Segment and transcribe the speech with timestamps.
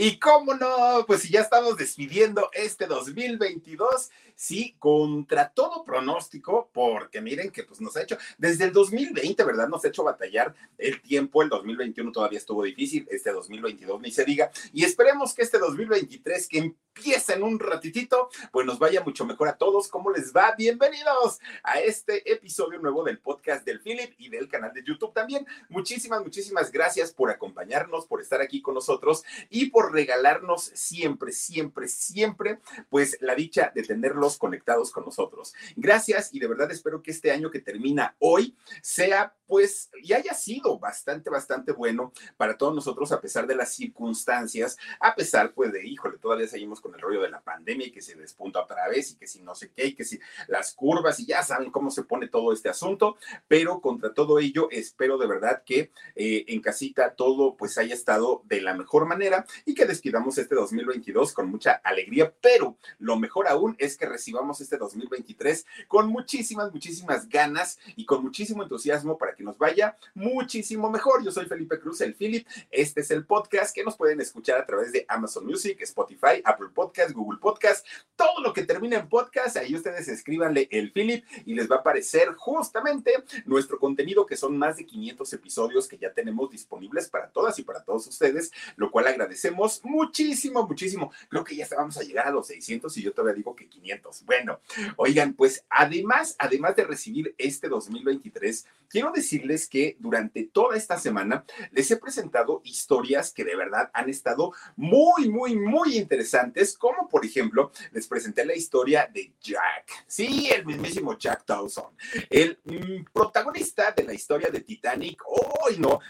[0.00, 7.20] Y cómo no, pues si ya estamos despidiendo este 2022, sí, contra todo pronóstico, porque
[7.20, 9.68] miren que pues nos ha hecho, desde el 2020, ¿verdad?
[9.68, 14.24] Nos ha hecho batallar el tiempo, el 2021 todavía estuvo difícil, este 2022 ni se
[14.24, 19.24] diga, y esperemos que este 2023 que empieza en un ratitito, pues nos vaya mucho
[19.24, 19.88] mejor a todos.
[19.88, 20.54] ¿Cómo les va?
[20.56, 25.46] Bienvenidos a este episodio nuevo del podcast del Philip y del canal de YouTube también.
[25.68, 31.86] Muchísimas, muchísimas gracias por acompañarnos, por estar aquí con nosotros y por regalarnos siempre, siempre,
[31.86, 32.58] siempre,
[32.88, 35.54] pues la dicha de tenerlos conectados con nosotros.
[35.76, 40.34] Gracias y de verdad espero que este año que termina hoy sea pues y haya
[40.34, 45.72] sido bastante, bastante bueno para todos nosotros a pesar de las circunstancias, a pesar pues
[45.72, 48.88] de, híjole, todavía seguimos con el rollo de la pandemia y que se despunta otra
[48.88, 51.70] vez y que si no sé qué y que si las curvas y ya saben
[51.70, 53.16] cómo se pone todo este asunto,
[53.48, 58.42] pero contra todo ello espero de verdad que eh, en casita todo pues haya estado
[58.44, 63.48] de la mejor manera y que despidamos este 2022 con mucha alegría, pero lo mejor
[63.48, 69.36] aún es que recibamos este 2023 con muchísimas, muchísimas ganas y con muchísimo entusiasmo para
[69.36, 71.24] que nos vaya muchísimo mejor.
[71.24, 72.44] Yo soy Felipe Cruz, el Philip.
[72.68, 76.70] Este es el podcast que nos pueden escuchar a través de Amazon Music, Spotify, Apple
[76.74, 77.86] Podcast, Google Podcast,
[78.16, 79.56] todo lo que termine en podcast.
[79.56, 83.12] Ahí ustedes escríbanle el Philip y les va a aparecer justamente
[83.46, 87.62] nuestro contenido, que son más de 500 episodios que ya tenemos disponibles para todas y
[87.62, 91.12] para todos ustedes, lo cual agradecemos muchísimo, muchísimo.
[91.28, 94.07] Creo que ya vamos a llegar a los 600 y yo todavía digo que 500.
[94.24, 94.60] Bueno,
[94.96, 101.44] oigan, pues además, además de recibir este 2023, quiero decirles que durante toda esta semana
[101.70, 107.24] les he presentado historias que de verdad han estado muy, muy, muy interesantes, como por
[107.24, 111.94] ejemplo, les presenté la historia de Jack, sí, el mismísimo Jack Dawson,
[112.30, 116.00] el mm, protagonista de la historia de Titanic, hoy no,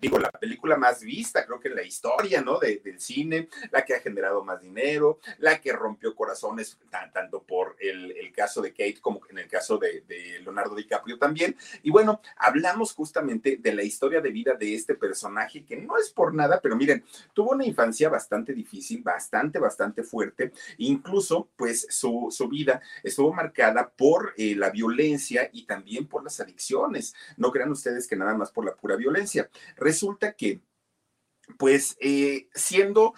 [0.00, 2.58] digo, la película más vista, creo que en la historia, ¿no?
[2.58, 6.78] del cine, la que ha generado más dinero, la que rompió corazones,
[7.24, 10.04] tanto por el, caso de Kate como en el caso de,
[10.42, 11.56] Leonardo DiCaprio también.
[11.82, 16.10] Y bueno, hablamos justamente de la historia de vida de este personaje, que no es
[16.10, 20.52] por nada, pero miren, tuvo una infancia bastante difícil, bastante, bastante fuerte.
[20.78, 26.40] Incluso, pues, su, su vida estuvo marcada por eh, la violencia y también por las
[26.40, 27.14] adicciones.
[27.36, 29.48] No crean ustedes que nada más por la pura violencia.
[29.76, 30.60] Resulta que
[31.58, 33.14] pues eh, siendo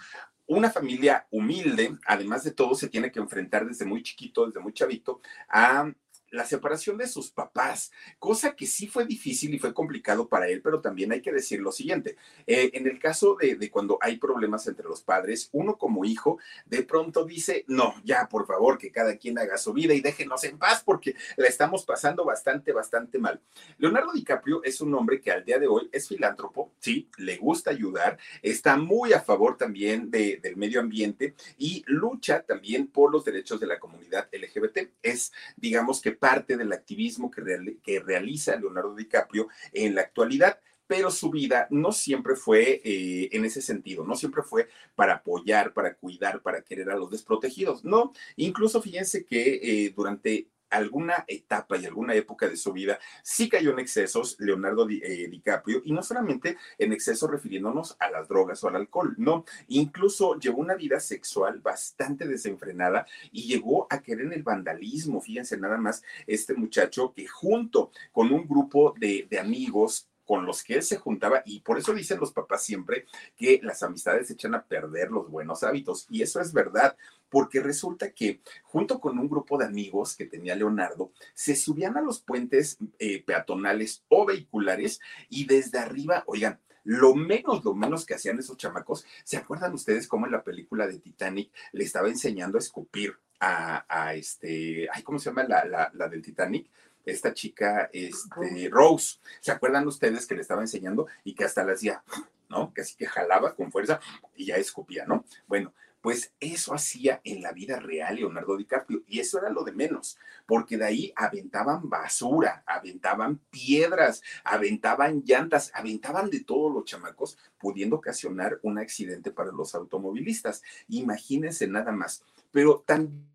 [0.47, 4.73] una familia humilde, además de todo, se tiene que enfrentar desde muy chiquito, desde muy
[4.73, 5.91] chavito, a
[6.31, 10.61] la separación de sus papás, cosa que sí fue difícil y fue complicado para él,
[10.61, 14.67] pero también hay que decir lo siguiente, eh, en el caso de, cuando hay problemas
[14.67, 19.17] entre los padres, uno como hijo de pronto dice, no, ya por favor, que cada
[19.17, 23.41] quien haga su vida y déjenos en paz porque la estamos pasando bastante, bastante mal.
[23.77, 27.71] Leonardo DiCaprio es un hombre que al día de hoy es filántropo, sí, le gusta
[27.71, 33.23] ayudar, está muy a favor también de, del medio ambiente y lucha también por los
[33.23, 34.89] derechos de la comunidad LGBT.
[35.01, 41.29] Es, digamos que parte del activismo que, realiza Leonardo DiCaprio en la actualidad pero su
[41.29, 46.41] vida no siempre fue eh, en ese sentido, no siempre fue para apoyar, para cuidar,
[46.41, 52.13] para querer a los desprotegidos, no, incluso fíjense que eh, durante alguna etapa y alguna
[52.13, 56.93] época de su vida sí cayó en excesos Leonardo eh, DiCaprio y no solamente en
[56.93, 62.27] excesos refiriéndonos a las drogas o al alcohol, no, incluso llevó una vida sexual bastante
[62.27, 67.91] desenfrenada y llegó a querer en el vandalismo, fíjense nada más este muchacho que junto
[68.11, 71.93] con un grupo de, de amigos con los que él se juntaba y por eso
[71.93, 76.41] dicen los papás siempre que las amistades echan a perder los buenos hábitos y eso
[76.41, 76.95] es verdad
[77.29, 82.01] porque resulta que junto con un grupo de amigos que tenía Leonardo, se subían a
[82.01, 88.13] los puentes eh, peatonales o vehiculares y desde arriba, oigan, lo menos, lo menos que
[88.13, 92.57] hacían esos chamacos, ¿se acuerdan ustedes cómo en la película de Titanic le estaba enseñando
[92.57, 96.69] a escupir a, este, ay, ¿cómo se llama la, la, del Titanic?
[97.07, 99.19] Esta chica, este, Rose.
[99.39, 102.03] ¿Se acuerdan ustedes que le estaba enseñando y que hasta la hacía,
[102.49, 102.73] ¿no?
[102.73, 104.01] Que así que jalaba con fuerza
[104.35, 105.23] y ya escupía, ¿no?
[105.47, 109.71] Bueno, pues eso hacía en la vida real Leonardo DiCaprio y eso era lo de
[109.71, 117.37] menos, porque de ahí aventaban basura, aventaban piedras, aventaban llantas, aventaban de todos los chamacos,
[117.57, 120.61] pudiendo ocasionar un accidente para los automovilistas.
[120.87, 122.23] Imagínense nada más.
[122.51, 123.25] Pero también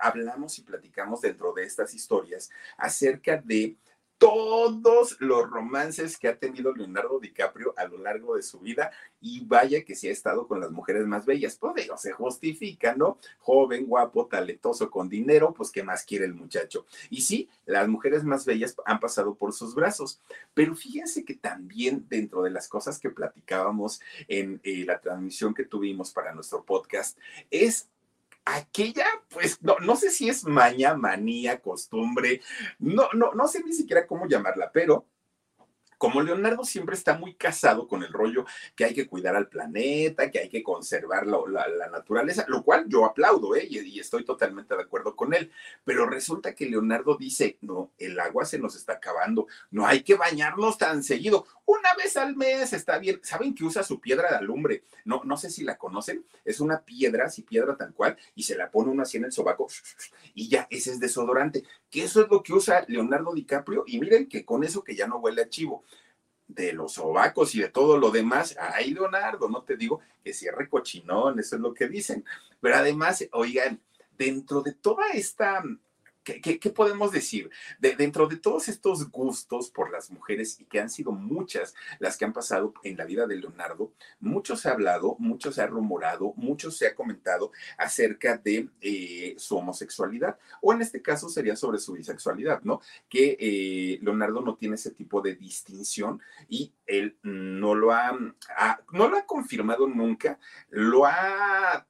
[0.00, 3.76] hablamos y platicamos dentro de estas historias acerca de
[4.20, 9.46] todos los romances que ha tenido Leonardo DiCaprio a lo largo de su vida y
[9.46, 11.56] vaya que sí ha estado con las mujeres más bellas.
[11.56, 13.16] Pues digo, se justifica, ¿no?
[13.38, 16.84] Joven, guapo, talentoso, con dinero, pues ¿qué más quiere el muchacho?
[17.08, 20.20] Y sí, las mujeres más bellas han pasado por sus brazos,
[20.52, 25.64] pero fíjense que también dentro de las cosas que platicábamos en eh, la transmisión que
[25.64, 27.16] tuvimos para nuestro podcast,
[27.50, 27.88] es
[28.44, 32.40] aquella, pues, no, no sé si es maña, manía, costumbre,
[32.78, 35.06] no, no, no sé ni siquiera cómo llamarla, pero
[36.00, 40.30] como Leonardo siempre está muy casado con el rollo que hay que cuidar al planeta,
[40.30, 43.66] que hay que conservar la, naturaleza, lo cual yo aplaudo, ¿eh?
[43.68, 45.52] y, estoy totalmente de acuerdo con él.
[45.84, 50.14] Pero resulta que Leonardo dice, no, el agua se nos está acabando, no hay que
[50.14, 51.46] bañarnos tan seguido.
[51.70, 53.20] Una vez al mes está bien.
[53.22, 54.82] ¿Saben que usa su piedra de alumbre?
[55.04, 56.26] No, no sé si la conocen.
[56.44, 59.30] Es una piedra, así piedra tal cual, y se la pone uno así en el
[59.30, 59.68] sobaco
[60.34, 61.62] y ya, ese es desodorante.
[61.88, 63.84] Que eso es lo que usa Leonardo DiCaprio.
[63.86, 65.84] Y miren que con eso que ya no huele a chivo
[66.48, 70.68] de los sobacos y de todo lo demás, ay, Leonardo, no te digo que cierre
[70.68, 72.24] cochinón, eso es lo que dicen.
[72.60, 73.80] Pero además, oigan,
[74.18, 75.62] dentro de toda esta
[76.22, 77.50] ¿Qué, podemos decir?
[77.78, 82.16] De, dentro de todos estos gustos por las mujeres y que han sido muchas las
[82.16, 85.66] que han pasado en la vida de Leonardo, mucho se ha hablado, mucho se ha
[85.66, 91.56] rumorado, mucho se ha comentado acerca de eh, su homosexualidad, o en este caso sería
[91.56, 92.80] sobre su bisexualidad, ¿no?
[93.08, 98.12] Que eh, Leonardo no tiene ese tipo de distinción y él no lo ha,
[98.92, 100.38] no lo ha confirmado nunca,
[100.68, 101.86] lo ha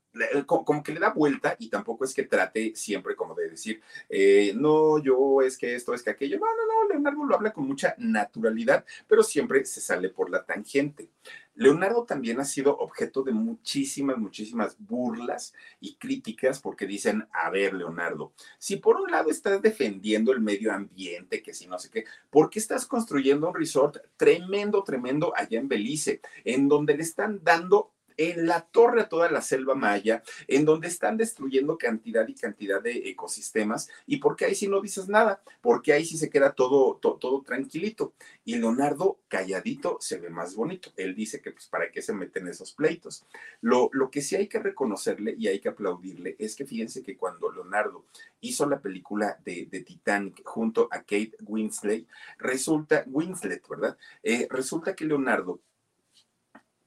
[0.47, 4.53] como que le da vuelta y tampoco es que trate siempre como de decir, eh,
[4.57, 6.39] no, yo es que esto, es que aquello.
[6.39, 10.45] No, no, no, Leonardo lo habla con mucha naturalidad, pero siempre se sale por la
[10.45, 11.11] tangente.
[11.55, 17.75] Leonardo también ha sido objeto de muchísimas, muchísimas burlas y críticas porque dicen, a ver,
[17.75, 22.05] Leonardo, si por un lado estás defendiendo el medio ambiente, que si no sé qué,
[22.31, 27.41] ¿por qué estás construyendo un resort tremendo, tremendo allá en Belice, en donde le están
[27.43, 32.35] dando en la torre a toda la selva maya, en donde están destruyendo cantidad y
[32.35, 36.53] cantidad de ecosistemas, y porque ahí sí no dices nada, porque ahí sí se queda
[36.53, 38.13] todo, todo, tranquilito.
[38.45, 40.93] Y Leonardo, calladito, se ve más bonito.
[40.99, 43.25] Él dice que pues para qué se meten esos pleitos.
[43.63, 47.17] Lo, lo que sí hay que reconocerle y hay que aplaudirle es que fíjense que
[47.17, 48.05] cuando Leonardo
[48.43, 52.07] hizo la película de, Titanic junto a Kate Winslet,
[52.37, 53.97] resulta, Winslet, ¿verdad?
[54.23, 55.61] Eh, resulta que Leonardo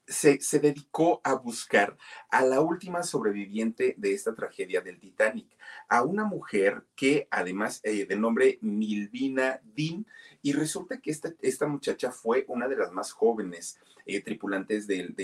[0.07, 1.97] se, dedicó a buscar
[2.29, 5.47] a la última sobreviviente de esta tragedia del Titanic,
[5.87, 10.05] a una mujer que además eh, de nombre Milvina Dean,
[10.41, 15.15] y resulta que esta, esta, muchacha fue una de las más jóvenes eh, tripulantes del,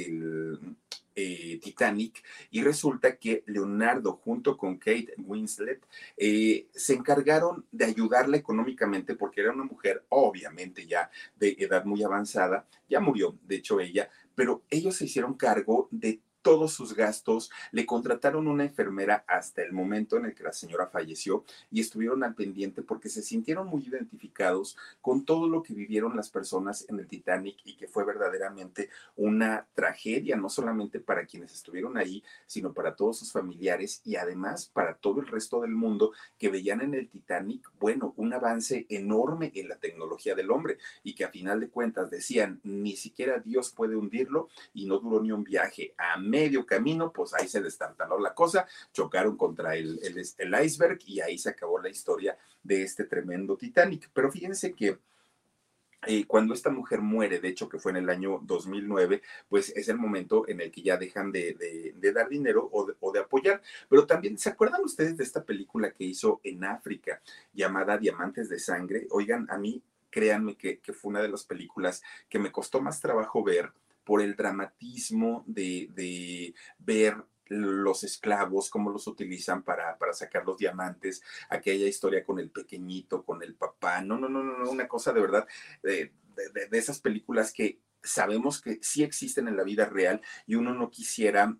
[1.16, 5.86] eh, Titanic, y resulta que Leonardo junto con Kate Winslet
[6.74, 12.66] se encargaron de ayudarla económicamente porque era una mujer obviamente ya de edad muy avanzada,
[12.88, 14.10] ya murió, de hecho ella,
[14.40, 19.74] pero ellos se hicieron cargo de todos sus gastos, le contrataron una enfermera hasta el
[19.74, 23.86] momento en el que la señora falleció y estuvieron al pendiente porque se sintieron muy
[23.86, 28.90] identificados con todo lo que vivieron las personas en el Titanic y que fue verdaderamente
[29.16, 34.70] una tragedia, no solamente para quienes estuvieron ahí, sino para todos sus familiares y además
[34.72, 39.52] para todo el resto del mundo que veían en el Titanic, bueno, un avance enorme
[39.56, 43.72] en la tecnología del hombre y que a final de cuentas decían, ni siquiera Dios
[43.72, 45.94] puede hundirlo y no duró ni un viaje.
[45.98, 51.22] a medio camino, pues ahí se destartaló la cosa, chocaron contra el, el, iceberg y
[51.22, 54.10] ahí se acabó la historia de este tremendo Titanic.
[54.14, 55.00] Pero fíjense que
[56.08, 59.90] eh, cuando esta mujer muere, de hecho que fue en el año 2009, pues es
[59.90, 63.62] el momento en el que ya dejan de, dar dinero o de, apoyar.
[63.90, 67.22] Pero también, ¿se acuerdan ustedes de esta película que hizo en África
[67.54, 69.08] llamada Diamantes de Sangre?
[69.12, 73.44] Oigan, a mí, créanme que fue una de las películas que me costó más trabajo
[73.44, 73.74] ver
[74.10, 81.22] por el dramatismo de, ver los esclavos, cómo los utilizan para, para, sacar los diamantes,
[81.48, 85.22] aquella historia con el pequeñito, con el papá, no, no, no, no, una cosa de
[85.22, 85.48] verdad,
[85.84, 90.74] de, de, esas películas que sabemos que sí existen en la vida real y uno
[90.74, 91.56] no quisiera,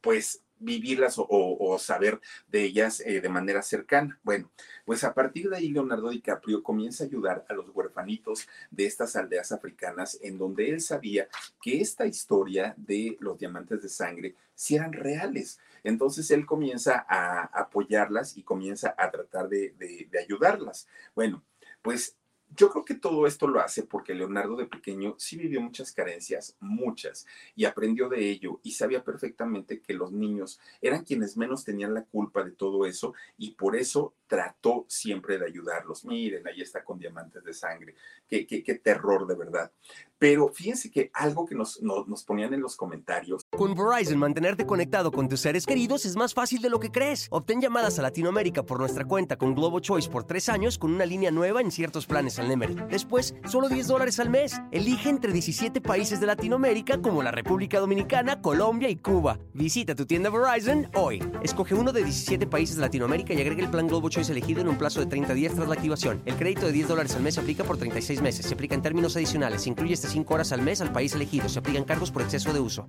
[0.00, 4.18] pues, vivirlas o, saber de ellas eh, de manera cercana.
[4.22, 4.50] Bueno,
[4.84, 9.16] pues a partir de ahí Leonardo DiCaprio comienza a ayudar a los huerfanitos de estas
[9.16, 11.28] aldeas africanas en donde él sabía
[11.62, 15.58] que esta historia de los diamantes de sangre sí eran reales.
[15.84, 20.88] Entonces él comienza a apoyarlas y comienza a tratar de ayudarlas.
[21.14, 21.42] Bueno,
[21.82, 22.17] pues
[22.56, 26.56] yo creo que todo esto lo hace porque Leonardo de pequeño sí vivió muchas carencias,
[26.60, 31.94] muchas, y aprendió de ello y sabía perfectamente que los niños eran quienes menos tenían
[31.94, 36.04] la culpa de todo eso y por eso trató siempre de ayudarlos.
[36.04, 37.94] Miren, ahí está con diamantes de sangre.
[38.28, 39.72] Qué, terror de verdad.
[40.18, 43.42] Pero fíjense que algo que nos, nos, ponían en los comentarios.
[43.56, 47.28] Con Verizon, mantenerte conectado con tus seres queridos es más fácil de lo que crees.
[47.30, 51.06] Obtén llamadas a Latinoamérica por nuestra cuenta con Globo Choice por tres años con una
[51.06, 52.74] línea nueva en ciertos planes al Nemery.
[52.90, 54.60] Después, solo 10 dólares al mes.
[54.72, 59.38] Elige entre 17 países de Latinoamérica como la República Dominicana, Colombia y Cuba.
[59.54, 61.22] Visita tu tienda Verizon hoy.
[61.42, 64.68] Escoge uno de 17 países de Latinoamérica y agrega el plan Globo Choice elegido en
[64.68, 66.20] un plazo de 30 días tras la activación.
[66.26, 68.46] El crédito de 10 dólares al mes se aplica por 36 meses.
[68.46, 69.62] Se aplica en términos adicionales.
[69.62, 71.48] Se incluye este 5 horas al mes al país elegido.
[71.48, 72.88] Se aplican cargos por exceso de uso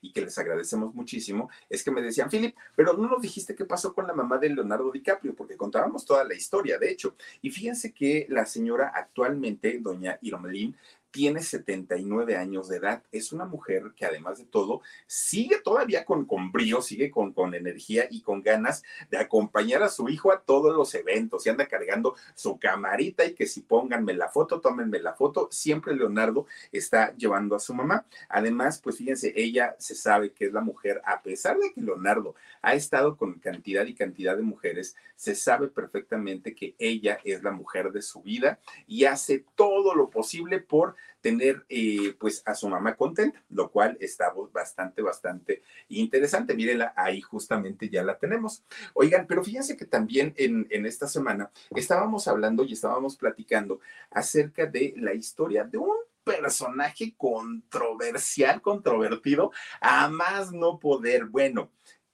[0.00, 3.64] y que les agradecemos muchísimo, es que me decían, Philip, pero no nos dijiste qué
[3.64, 7.16] pasó con la mamá de Leonardo DiCaprio, porque contábamos toda la historia, de hecho.
[7.42, 10.76] Y fíjense que la señora actualmente, doña Iromelín,
[11.10, 13.02] tiene 79 años de edad.
[13.12, 17.54] Es una mujer que además de todo sigue todavía con, con brío, sigue con, con
[17.54, 21.66] energía y con ganas de acompañar a su hijo a todos los eventos y anda
[21.66, 25.48] cargando su camarita y que si pónganme la foto, tómenme la foto.
[25.50, 28.04] Siempre Leonardo está llevando a su mamá.
[28.28, 32.34] Además, pues fíjense, ella se sabe que es la mujer, a pesar de que Leonardo
[32.62, 37.50] ha estado con cantidad y cantidad de mujeres, se sabe perfectamente que ella es la
[37.50, 42.68] mujer de su vida y hace todo lo posible por tener eh, pues a su
[42.68, 46.54] mamá contenta, lo cual está bastante, bastante interesante.
[46.54, 48.64] Mírenla, ahí justamente ya la tenemos.
[48.94, 54.66] Oigan, pero fíjense que también en, en esta semana estábamos hablando y estábamos platicando acerca
[54.66, 61.26] de la historia de un personaje controversial, controvertido, a más no poder.
[61.26, 61.70] Bueno,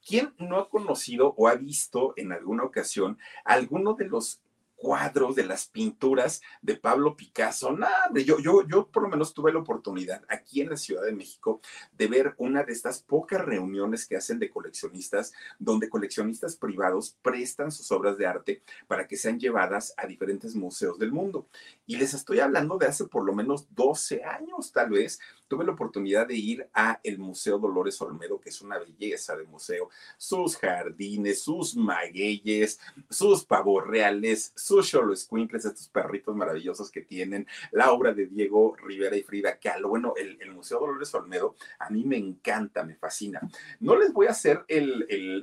[0.06, 4.40] ¿quién no ha conocido o ha visto en alguna ocasión alguno de los
[4.76, 7.72] cuadros, de las pinturas de Pablo Picasso.
[7.72, 11.12] Nada, yo, yo, yo por lo menos tuve la oportunidad aquí en la Ciudad de
[11.12, 11.60] México
[11.96, 17.72] de ver una de estas pocas reuniones que hacen de coleccionistas, donde coleccionistas privados prestan
[17.72, 21.48] sus obras de arte para que sean llevadas a diferentes museos del mundo.
[21.86, 25.18] Y les estoy hablando de hace por lo menos 12 años, tal vez,
[25.48, 29.44] tuve la oportunidad de ir a el Museo Dolores Olmedo, que es una belleza de
[29.44, 37.46] museo, sus jardines, sus magueyes, sus pavos reales, sus Squinkles, estos perritos maravillosos que tienen,
[37.72, 39.88] la obra de Diego Rivera y Frida Kahlo.
[39.88, 43.40] Bueno, el, Museo Dolores Olmedo a mí me encanta, me fascina.
[43.80, 44.64] No les voy a hacer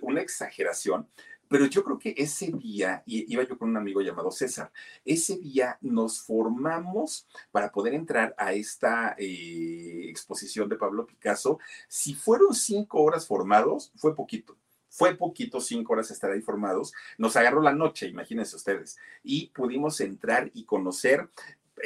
[0.02, 1.08] una exageración,
[1.54, 4.72] pero yo creo que ese día, y iba yo con un amigo llamado César,
[5.06, 11.60] ese día nos formamos para poder entrar a esta eh, exposición de Pablo Picasso.
[11.88, 14.58] Si fueron cinco horas formados, fue poquito.
[14.90, 16.92] Fue poquito, cinco horas estar ahí formados.
[17.20, 18.98] Nos agarró la noche, imagínense ustedes.
[19.22, 21.30] Y pudimos entrar y conocer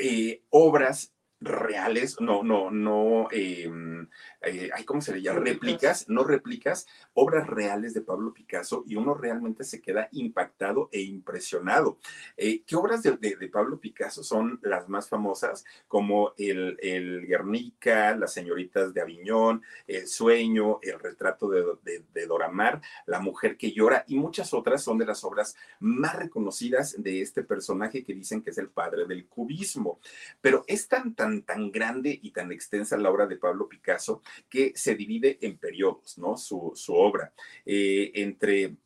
[0.02, 4.08] eh, obras reales, no, no, no, em,
[4.42, 5.42] eh, ¿cómo se le llama?
[5.42, 11.02] Réplicas, no réplicas, obras reales de Pablo Picasso y uno realmente se queda impactado e
[11.02, 12.00] impresionado.
[12.36, 13.18] Eh, ¿Qué obras de,
[13.52, 15.64] Pablo Picasso son las más famosas?
[15.88, 22.26] Como el, el, Guernica, Las señoritas de Aviñón, El sueño, El retrato de, de, de
[22.26, 27.22] Doramar, La mujer que llora y muchas otras son de las obras más reconocidas de
[27.22, 30.00] este personaje que dicen que es el padre del cubismo.
[30.42, 34.74] Pero es tan, tan tan, grande y tan extensa la obra de Pablo Picasso que
[34.76, 36.38] se divide en periodos, ¿no?
[36.38, 37.34] Su, obra.
[37.66, 38.78] Eh, entre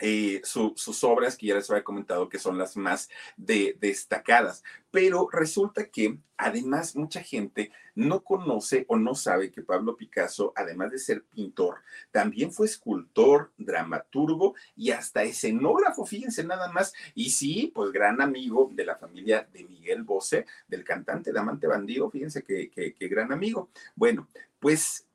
[0.00, 4.62] eh, sus obras, que ya les había comentado que son las más destacadas.
[4.90, 10.90] Pero resulta que además mucha gente no conoce o no sabe que Pablo Picasso, además
[10.90, 16.92] de ser pintor, también fue escultor, dramaturgo y hasta escenógrafo, fíjense nada más.
[17.14, 22.10] Y sí, pues gran amigo de la familia de Miguel Bosé, del cantante Damante Bandido,
[22.10, 23.70] fíjense que, gran amigo.
[23.94, 24.28] Bueno,
[24.58, 25.06] pues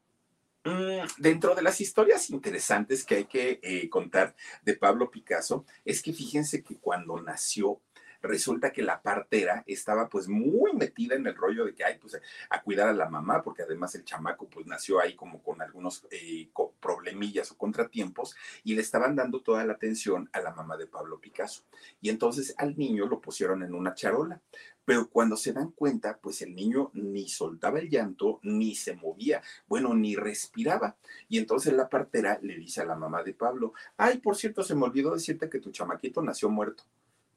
[1.18, 6.14] dentro de las historias interesantes que hay que eh, contar de Pablo Picasso, es que
[6.14, 7.82] fíjense que cuando nació,
[8.28, 12.20] resulta que la partera estaba pues muy metida en el rollo de que hay pues
[12.50, 16.06] a cuidar a la mamá, porque además el chamaco pues nació ahí como con algunos
[16.12, 20.88] eh, problemillas o contratiempos y le estaban dando toda la atención a la mamá de
[20.88, 21.64] Pablo Picasso.
[22.02, 24.42] Y entonces al niño lo pusieron en una charola.
[24.86, 29.42] Pero cuando se dan cuenta, pues el niño ni soltaba el llanto, ni se movía,
[29.68, 30.96] bueno, ni respiraba.
[31.28, 34.76] Y entonces la partera le dice a la mamá de Pablo, ay, por cierto, se
[34.76, 36.84] me olvidó decirte que tu chamaquito nació muerto.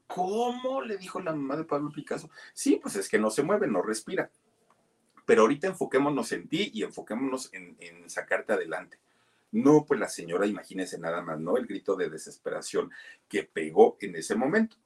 [0.08, 0.80] ¿Cómo?
[0.80, 2.30] le dijo la mamá de Pablo Picasso.
[2.54, 4.30] Sí, pues es que no se mueve, no respira.
[5.26, 7.76] Pero ahorita enfoquémonos en ti y enfoquémonos en,
[8.08, 8.98] sacarte adelante.
[9.52, 11.58] No, pues la señora, imagínese nada más, ¿no?
[11.58, 12.90] El grito de desesperación
[13.28, 14.76] que pegó en ese momento.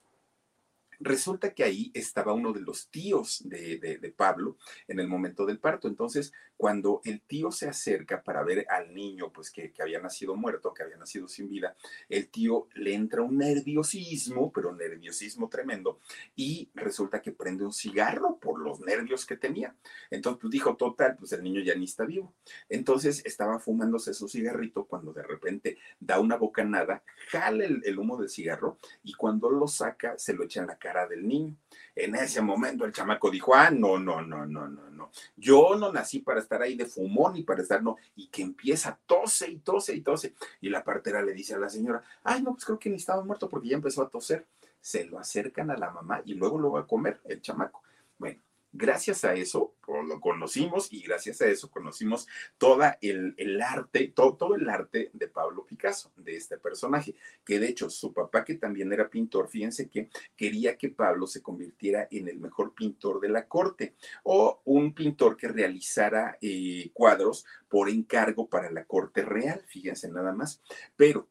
[0.99, 4.57] Resulta que ahí estaba uno de los tíos de, Pablo
[4.89, 5.87] en el momento del parto.
[5.87, 10.73] Entonces, cuando el tío se acerca para ver al niño, pues que, había nacido muerto,
[10.73, 11.75] que había nacido sin vida,
[12.09, 15.99] el tío le entra un nerviosismo, pero nerviosismo tremendo,
[16.37, 19.75] y resulta que prende un cigarro por los nervios que tenía.
[20.09, 22.33] Entonces, pues dijo, total, pues el niño ya ni está vivo.
[22.69, 28.17] Entonces, estaba fumándose su cigarrito cuando de repente da una bocanada, jala el, el humo
[28.19, 31.57] del cigarro y cuando lo saca, se lo echa en la cara del niño.
[31.97, 35.11] En ese momento el chamaco dijo, ah, no, no, no, no, no, no.
[35.37, 37.97] Yo no nací para estar ahí de fumón y para estar, no.
[38.17, 40.35] Y que empieza, tose y tose y tose.
[40.61, 43.25] Y la partera le dice a la señora, ay, no, pues creo que ni estaba
[43.25, 44.47] muerto porque ya empezó a toser.
[44.81, 47.83] Se lo acercan a la mamá y luego lo va a comer el chamaco.
[48.19, 48.41] Bueno,
[48.73, 52.27] gracias a eso lo conocimos y gracias a eso conocimos
[52.57, 57.15] todo el, el arte, todo, todo, el arte de Pablo Picasso, de este personaje,
[57.45, 61.43] que de hecho su papá, que también era pintor, fíjense que quería que Pablo se
[61.43, 67.45] convirtiera en el mejor pintor de la corte o un pintor que realizara eh, cuadros
[67.69, 70.63] por encargo para la corte real, fíjense nada más,
[70.97, 71.29] pero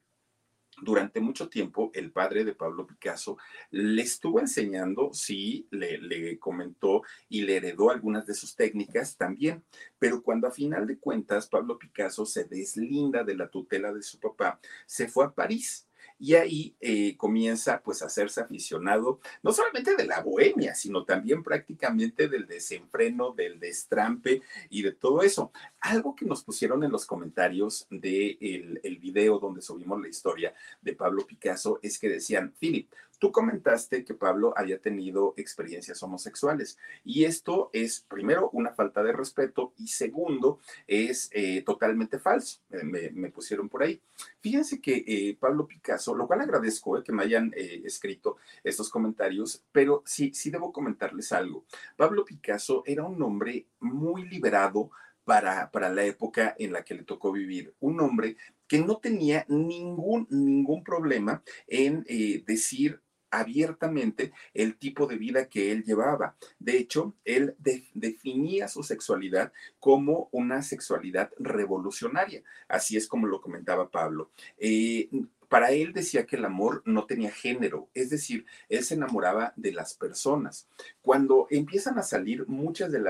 [0.82, 3.38] durante mucho tiempo el padre de Pablo Picasso
[3.70, 9.64] le estuvo enseñando, sí, le, comentó y le heredó algunas de sus técnicas también,
[10.00, 14.20] pero cuando a final de cuentas Pablo Picasso se deslinda de la tutela de su
[14.20, 15.88] papá, se fue a París
[16.22, 21.42] y ahí eh, comienza pues a hacerse aficionado no solamente de la bohemia, sino también
[21.42, 25.52] prácticamente del desenfreno, del destrampe y de todo eso.
[25.80, 30.54] Algo que nos pusieron en los comentarios del de el video donde subimos la historia
[30.80, 32.88] de Pablo Picasso es que decían, Philip,
[33.22, 39.14] Tú comentaste que Pablo había tenido experiencias homosexuales y esto es, primero, una falta de
[39.14, 42.62] respeto y segundo, es eh, totalmente falso.
[42.72, 44.02] Eh, me, pusieron por ahí.
[44.40, 50.02] Fíjense que eh, Pablo Picasso, lo cual agradezco que me hayan escrito estos comentarios, pero
[50.04, 51.64] sí, sí debo comentarles algo.
[51.96, 54.90] Pablo Picasso era un hombre muy liberado,
[55.24, 57.76] para, para, la época en la que le tocó vivir.
[57.80, 62.04] Un hombre que no tenía ningún, ningún problema en
[62.48, 63.00] decir
[63.32, 66.36] abiertamente el tipo de vida que él llevaba.
[66.60, 67.56] De hecho, él
[67.94, 72.44] definía su sexualidad como una sexualidad revolucionaria.
[72.68, 74.30] Así es como lo comentaba Pablo.
[74.58, 75.10] Eh,
[75.52, 79.74] para él decía que el amor no tenía género, es decir, él se enamoraba de
[79.74, 80.70] las personas.
[81.02, 83.02] Cuando empiezan a salir muchas de,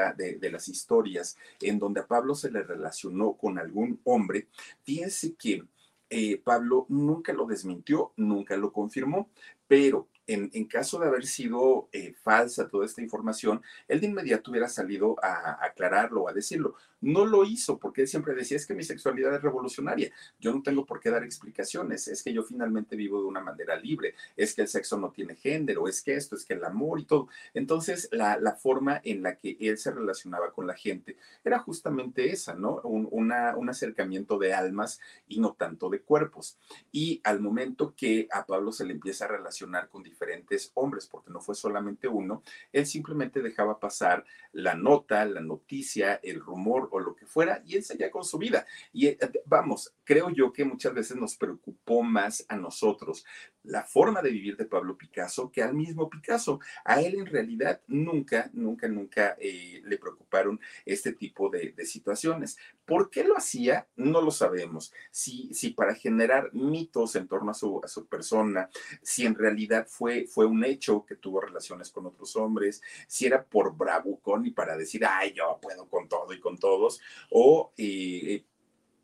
[0.52, 4.48] las historias en donde a Pablo se le relacionó con algún hombre,
[4.84, 5.64] fíjense que
[6.10, 9.30] eh, Pablo nunca lo desmintió, nunca lo confirmó,
[9.68, 14.70] pero en, caso de haber sido eh, falsa toda esta información, él de inmediato hubiera
[14.70, 16.76] salido a, aclararlo, a decirlo.
[17.02, 20.62] No lo hizo porque él siempre decía, es que mi sexualidad es revolucionaria, yo no
[20.62, 24.56] tengo por qué dar explicaciones, es que yo finalmente vivo de una manera libre, es
[24.56, 27.28] que el sexo no tiene género, es que esto, es que el amor y todo.
[27.54, 32.54] Entonces, la, forma en la que él se relacionaba con la gente era justamente esa,
[32.54, 32.82] ¿no?
[32.84, 36.58] Un, un acercamiento de almas y no tanto de cuerpos.
[36.92, 41.32] Y al momento que a Pablo se le empieza a relacionar con diferentes hombres, porque
[41.32, 47.00] no fue solamente uno, él simplemente dejaba pasar la nota, la noticia, el rumor o
[47.00, 48.66] lo que fuera, y él seguía con su vida.
[48.94, 53.26] Y eh, vamos, creo yo que muchas veces nos preocupó más a nosotros
[53.64, 56.60] la forma de vivir de Pablo Picasso que al mismo Picasso.
[56.84, 62.58] A él en realidad nunca, nunca, nunca eh, le preocuparon este tipo de, situaciones.
[62.86, 63.88] ¿Por qué lo hacía?
[63.96, 64.94] No lo sabemos.
[65.10, 68.70] Si, si para generar mitos en torno a su, persona,
[69.02, 73.44] si en realidad fue, fue un hecho que tuvo relaciones con otros hombres, si era
[73.44, 76.58] por bravucón y para decir, ay, yo puedo con todo y con
[77.30, 78.44] o eh,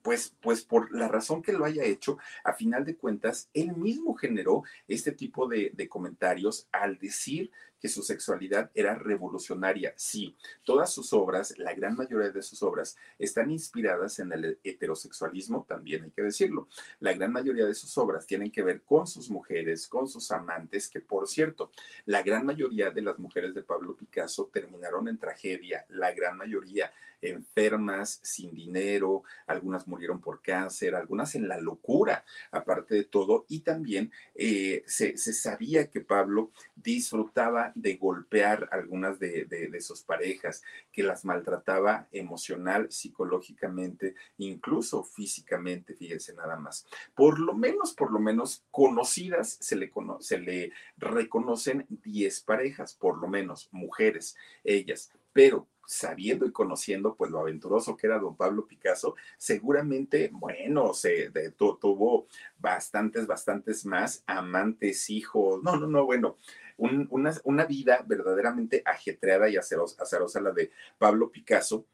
[0.08, 4.16] pues, pues por la razón que lo haya hecho, a final de cuentas, él mismo
[4.16, 9.94] generó este tipo de, comentarios al decir que su sexualidad era revolucionaria.
[9.96, 15.66] Sí, todas sus obras, la gran mayoría de sus obras, están inspiradas en el heterosexualismo,
[15.68, 16.68] también hay que decirlo.
[17.00, 20.90] La gran mayoría de sus obras tienen que ver con sus mujeres, con sus amantes,
[20.90, 21.72] que por cierto,
[22.06, 26.92] la gran mayoría de las mujeres de Pablo Picasso terminaron en tragedia, la gran mayoría
[27.22, 33.62] enfermas, sin dinero, algunas murieron por cáncer, algunas en la locura, aparte de todo, y
[33.62, 41.04] también eh, se, sabía que Pablo disfrutaba de golpear algunas de, de, sus parejas, que
[41.04, 46.88] las maltrataba emocional, psicológicamente, incluso físicamente, fíjense nada más.
[47.16, 53.18] Por lo menos, por lo menos conocidas se le, se le reconocen 10 parejas, por
[53.20, 58.68] lo menos mujeres, ellas, pero sabiendo y conociendo pues lo aventuroso que era don Pablo
[58.68, 62.28] Picasso, seguramente, bueno, se tuvo
[62.60, 66.38] bastantes, bastantes más amantes, hijos, no, no, no, bueno,
[66.78, 71.86] una, vida verdaderamente ajetreada y acerosa, acerosa la de Pablo Picasso,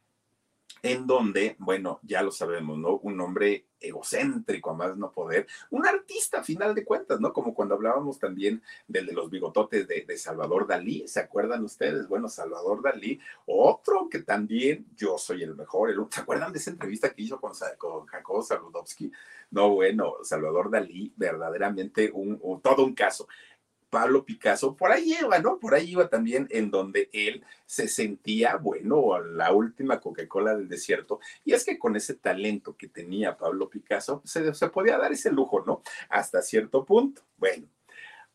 [0.84, 2.98] en donde, bueno, ya lo sabemos, ¿no?
[2.98, 7.32] Un hombre egocéntrico a más no poder, un artista a final de cuentas, ¿no?
[7.32, 12.06] Como cuando hablábamos también del de los bigototes de, Salvador Dalí, ¿se acuerdan ustedes?
[12.06, 16.70] Bueno, Salvador Dalí, otro que también yo soy el mejor, el, ¿se acuerdan de esa
[16.70, 19.10] entrevista que hizo con, con Jacobo Saludowski?
[19.50, 23.26] No, bueno, Salvador Dalí, verdaderamente un, todo un caso.
[23.94, 25.60] Pablo Picasso, por ahí iba, ¿no?
[25.60, 31.20] Por ahí iba también en donde él se sentía, bueno, la última Coca-Cola del desierto.
[31.44, 35.62] Y es que con ese talento que tenía Pablo Picasso, se, podía dar ese lujo,
[35.64, 35.80] ¿no?
[36.08, 37.22] Hasta cierto punto.
[37.36, 37.68] Bueno,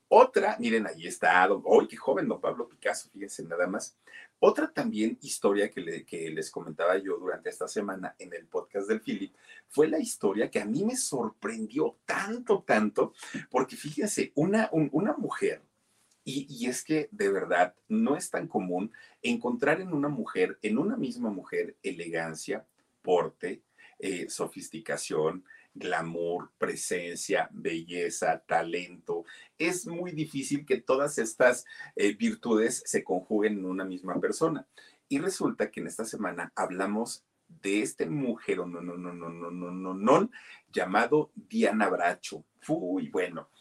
[0.08, 3.10] otra, miren, ahí está, ¡ay, qué joven, don Pablo Picasso!
[3.12, 3.98] Fíjense nada más.
[4.41, 9.36] Otra también historia que, les comentaba yo durante esta semana en el podcast del Philip
[9.67, 13.13] fue la historia que a mí me sorprendió tanto, tanto,
[13.49, 15.62] porque fíjense, una, una mujer,
[16.23, 20.95] y, es que de verdad no es tan común encontrar en una mujer, en una
[20.95, 22.65] misma mujer, elegancia,
[23.02, 23.63] porte,
[23.97, 29.25] eh, sofisticación, glamour, presencia, belleza, talento.
[29.58, 34.67] Es muy difícil que todas estas eh, virtudes se conjuguen en una misma persona.
[35.08, 39.71] Y resulta que en esta semana hablamos de este mujer, no, no, no, no, no,
[39.71, 40.29] no, no,
[40.71, 42.45] llamado Diana Bracho.
[42.67, 43.49] Uy, bueno,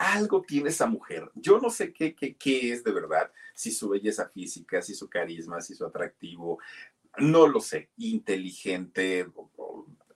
[0.00, 1.30] algo tiene esa mujer.
[1.34, 5.10] Yo no sé qué, qué, qué, es de verdad, si su belleza física, si su
[5.10, 6.58] carisma, si su atractivo,
[7.18, 9.26] no lo sé, inteligente,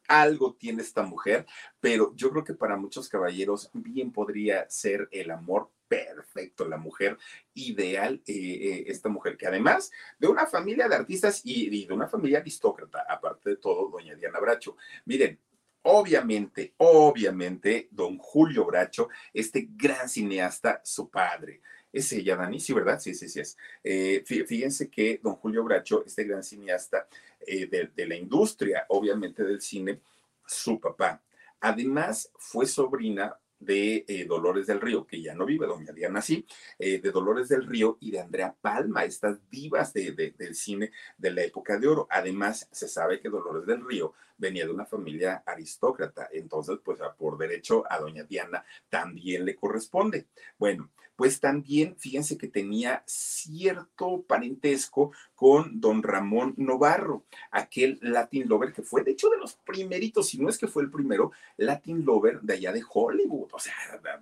[0.08, 1.44] algo tiene esta mujer,
[1.80, 7.18] pero yo creo que para muchos caballeros bien podría ser el amor perfecto, la mujer
[7.52, 11.92] ideal, eh, eh, esta mujer que además de una familia de artistas y, y, de
[11.92, 14.78] una familia aristócrata, aparte de todo, doña Diana Bracho.
[15.04, 15.38] Miren,
[15.86, 21.60] Obviamente, obviamente, don Julio Bracho, este gran cineasta, su padre.
[21.92, 22.98] Es ella, Dani, sí, ¿verdad?
[22.98, 23.56] Sí, sí, sí es.
[23.82, 27.06] Eh, fíjense que don Julio Bracho, este gran cineasta
[27.46, 30.00] eh, de, la industria, obviamente del cine,
[30.46, 31.22] su papá.
[31.60, 36.46] Además, fue sobrina de eh, Dolores del Río, que ya no vive, doña Diana sí,
[36.78, 41.78] de Dolores del Río y de Andrea Palma, estas divas del cine de la época
[41.78, 42.06] de oro.
[42.10, 47.38] Además, se sabe que Dolores del Río venía de una familia aristócrata, entonces pues por
[47.38, 50.26] derecho a doña Diana también le corresponde.
[50.58, 58.72] Bueno, pues también fíjense que tenía cierto parentesco con don Ramón Novarro, aquel Latin Lover
[58.72, 62.05] que fue de hecho de los primeritos, si no es que fue el primero, Latin
[62.05, 63.50] Lover de allá de Hollywood.
[63.53, 63.74] O sea,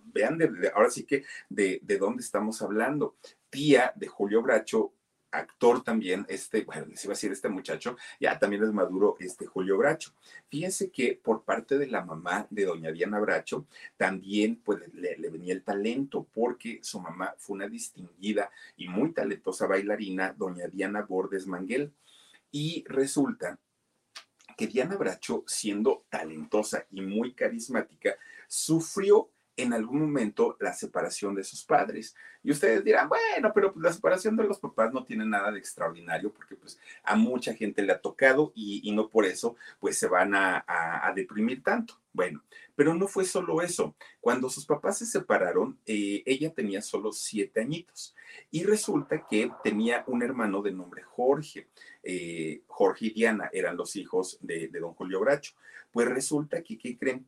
[0.04, 0.38] vean
[0.74, 3.16] ahora sí que de, de dónde estamos hablando.
[3.50, 4.92] Tía de Julio Bracho,
[5.32, 9.46] actor también, este, bueno, les iba a decir este muchacho, ya también es maduro, este
[9.46, 10.12] Julio Bracho.
[10.48, 13.66] Fíjense que por parte de la mamá de doña Diana Bracho,
[13.96, 19.66] también pues le, venía el talento, porque su mamá fue una distinguida y muy talentosa
[19.66, 21.92] bailarina, doña Diana Bordes Manguel.
[22.50, 23.58] Y resulta
[24.56, 28.16] que Diana Bracho, siendo talentosa y muy carismática,
[28.46, 32.14] sufrió en algún momento la separación de sus padres.
[32.42, 35.58] Y ustedes dirán, bueno, pero pues, la separación de los papás no tiene nada de
[35.58, 40.08] extraordinario porque pues a mucha gente le ha tocado y, no por eso pues se
[40.08, 41.98] van a, deprimir tanto.
[42.14, 42.42] Bueno,
[42.74, 43.94] pero no fue solo eso.
[44.20, 48.14] Cuando sus papás se separaron, eh, ella tenía solo siete añitos
[48.50, 51.68] y resulta que tenía un hermano de nombre Jorge.
[52.02, 55.52] Eh, Jorge y Diana eran los hijos de, de don Julio Bracho.
[55.90, 57.26] Pues resulta que, ¿qué creen?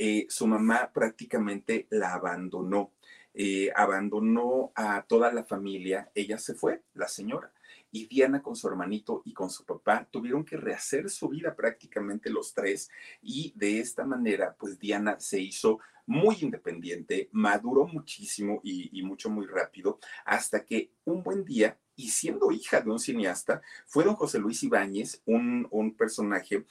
[0.00, 2.92] Eh, su mamá prácticamente la abandonó,
[3.34, 7.52] eh, abandonó a toda la familia, ella se fue, la señora.
[7.90, 12.30] Y Diana con su hermanito y con su papá tuvieron que rehacer su vida prácticamente
[12.30, 12.88] los tres
[13.20, 19.46] y de esta manera pues Diana se hizo muy independiente, maduró muchísimo y, mucho muy
[19.46, 24.38] rápido hasta que un buen día y siendo hija de un cineasta, fue don José
[24.38, 26.64] Luis Ibáñez, un, un personaje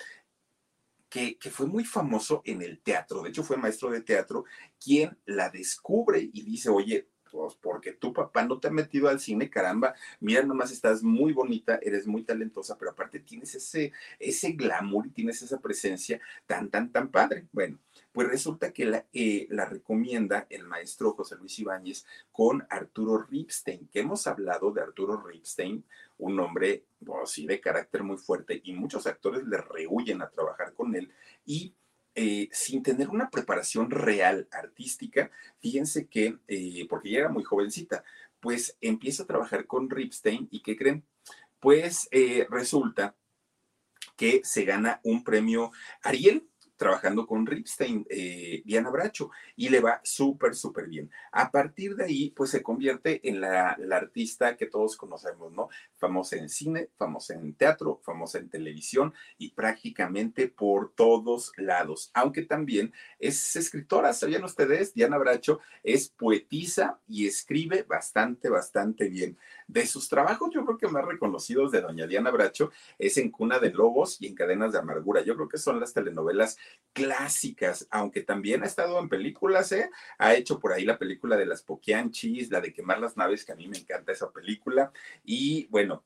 [1.10, 4.46] que, fue muy famoso en el teatro, de hecho fue maestro de teatro,
[4.84, 9.20] quien la descubre y dice, oye, pues porque tu papá no te ha metido al
[9.20, 14.54] cine, caramba, mira nomás estás muy bonita, eres muy talentosa, pero aparte tienes ese, ese
[14.54, 17.48] glamour y tienes esa presencia tan, tan, tan padre.
[17.52, 17.80] Bueno,
[18.18, 23.88] pues resulta que la, eh, la recomienda el maestro José Luis Ibáñez con Arturo Ripstein,
[23.90, 25.86] que hemos hablado de Arturo Ripstein,
[26.18, 30.74] un hombre pues, sí, de carácter muy fuerte y muchos actores le rehuyen a trabajar
[30.74, 31.14] con él
[31.46, 31.76] y
[32.16, 38.04] eh, sin tener una preparación real artística, fíjense que, eh, porque ya era muy jovencita,
[38.40, 41.06] pues empieza a trabajar con Ripstein y ¿qué creen?
[41.60, 42.10] Pues
[42.50, 43.16] resulta
[44.16, 45.70] que se gana un premio
[46.02, 51.12] Ariel trabajando con Ripstein, eh, Diana Bracho, y le va súper, súper bien.
[51.32, 55.70] A partir de ahí, pues se convierte en la, artista que todos conocemos, ¿no?
[55.98, 62.12] Famosa en cine, famosa en teatro, famosa en televisión y prácticamente por todos lados.
[62.14, 64.94] Aunque también es escritora, ¿sabían ustedes?
[64.94, 69.38] Diana Bracho es poetisa y escribe bastante, bastante bien.
[69.68, 73.60] De sus trabajos, yo creo que más reconocidos de doña Diana Bracho es en Cuna
[73.60, 75.22] de Lobos y en Cadenas de Amargura.
[75.24, 76.58] Yo creo que son las telenovelas
[76.94, 79.92] clásicas, aunque también ha estado en películas, ¿eh?
[80.20, 83.52] Ha hecho por ahí la película de las Poquianchis, la de quemar las naves, que
[83.52, 84.92] a mí me encanta esa película.
[85.26, 86.06] Y bueno,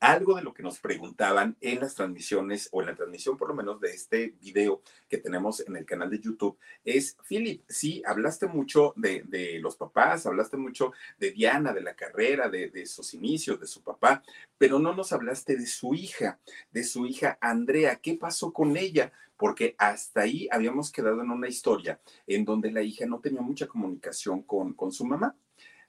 [0.00, 3.54] algo de lo que nos preguntaban en las transmisiones o en la transmisión por lo
[3.54, 8.46] menos de este video que tenemos en el canal de YouTube es, Philip, sí, hablaste
[8.46, 13.60] mucho de, los papás, hablaste mucho de Diana, de la carrera, de, de, sus inicios,
[13.60, 14.22] de su papá,
[14.58, 17.96] pero no nos hablaste de su hija, de su hija Andrea.
[17.96, 19.12] ¿Qué pasó con ella?
[19.36, 23.66] Porque hasta ahí habíamos quedado en una historia en donde la hija no tenía mucha
[23.66, 25.36] comunicación con, con su mamá.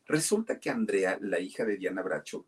[0.06, 2.46] Resulta que Andrea, la hija de Diana Bracho,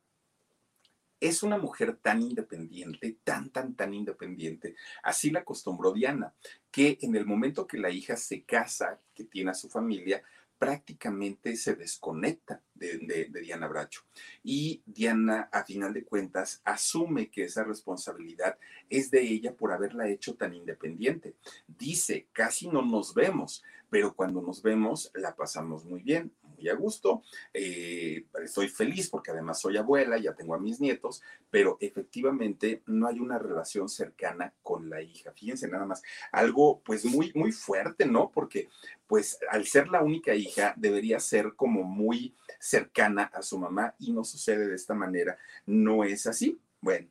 [1.19, 4.75] es una mujer tan independiente, tan, tan, tan independiente.
[5.03, 6.33] Así la acostumbró Diana,
[6.71, 10.23] que en el momento que la hija se casa, que tiene a su familia,
[10.59, 14.01] prácticamente se desconecta de, Diana Bracho.
[14.43, 18.57] Y Diana, a final de cuentas, asume que esa responsabilidad
[18.89, 21.35] es de ella por haberla hecho tan independiente.
[21.65, 26.75] Dice, casi no nos vemos, pero cuando nos vemos la pasamos muy bien, muy a
[26.75, 27.23] gusto.
[27.53, 33.07] Eh, estoy feliz porque además soy abuela, ya tengo a mis nietos, pero efectivamente no
[33.07, 35.31] hay una relación cercana con la hija.
[35.31, 38.31] Fíjense nada más, algo pues muy, muy fuerte, ¿no?
[38.31, 38.69] Porque
[39.07, 44.11] pues al ser la única hija debería ser como muy cercana a su mamá y
[44.11, 45.37] no sucede de esta manera.
[45.65, 46.59] No es así.
[46.81, 47.07] Bueno,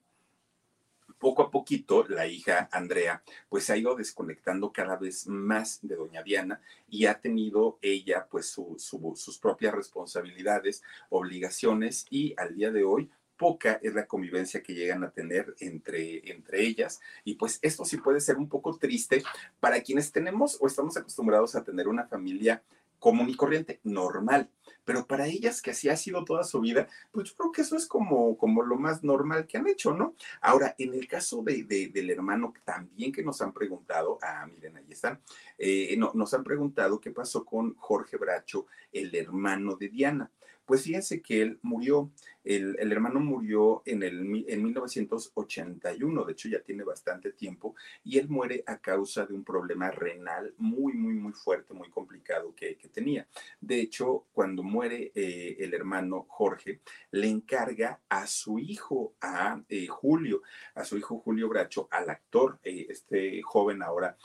[1.18, 5.96] poco a poquito la hija Andrea pues se ha ido desconectando cada vez más de
[5.96, 12.85] doña Diana y ha tenido ella pues sus propias responsabilidades, obligaciones y al día de
[12.85, 17.00] hoy poca es la convivencia que llegan a tener entre, entre ellas.
[17.24, 19.22] Y pues esto sí puede ser un poco triste
[19.61, 22.62] para quienes tenemos o estamos acostumbrados a tener una familia
[22.98, 24.50] común y corriente, normal.
[24.88, 27.77] Pero para ellas, que así ha sido toda su vida, pues yo creo que eso
[27.77, 30.14] es como, como lo más normal que han hecho, ¿no?
[30.40, 34.87] Ahora, en el caso de, del hermano también que nos han preguntado, ah, miren, ahí
[34.88, 35.20] están,
[35.59, 40.31] eh, no, nos han preguntado qué pasó con Jorge Bracho, el hermano de Diana.
[40.68, 42.12] Pues fíjense que él murió,
[42.44, 48.28] el, hermano murió en, el, en 1981, de hecho ya tiene bastante tiempo, y él
[48.28, 53.26] muere a causa de un problema renal muy, muy, muy fuerte, muy complicado que, tenía.
[53.62, 59.87] De hecho, cuando muere eh, el hermano Jorge, le encarga a su hijo, a eh,
[59.87, 60.42] Julio,
[60.74, 64.18] a su hijo Julio Bracho, al actor, eh, este joven ahora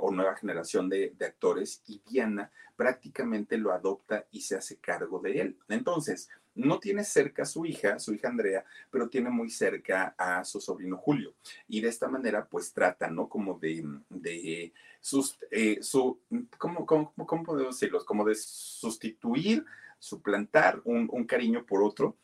[0.00, 5.18] o nueva generación de, de actores, y Diana prácticamente lo adopta y se hace cargo
[5.18, 5.58] de él.
[5.68, 10.44] Entonces, no tiene cerca a su hija, su hija Andrea, pero tiene muy cerca a
[10.44, 11.34] su sobrino Julio.
[11.68, 13.28] Y de esta manera, pues trata, ¿no?
[13.28, 16.18] Como de, de sus, eh, su,
[16.58, 18.04] ¿cómo, cómo, cómo, podemos decirlo?
[18.04, 19.64] Como de sustituir,
[19.98, 22.16] suplantar un, un cariño por otro,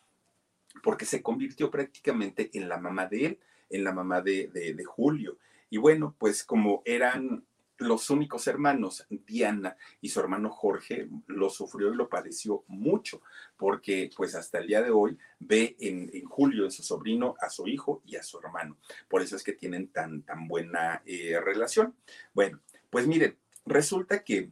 [0.82, 3.38] porque se convirtió prácticamente en la mamá de él,
[3.68, 5.36] en la mamá de, de, de Julio.
[5.68, 7.44] Y bueno, pues como eran
[7.82, 13.22] los únicos hermanos, Diana y su hermano Jorge, lo sufrió y lo padeció mucho,
[13.56, 17.66] porque pues hasta el día de hoy ve en, Julio, en su sobrino, a su
[17.68, 18.78] hijo y a su hermano.
[19.08, 21.94] Por eso es que tienen tan, tan buena eh, relación.
[22.32, 24.50] Bueno, pues miren, resulta que